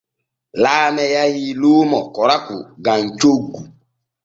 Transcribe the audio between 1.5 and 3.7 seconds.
luumo koraku gam coggu.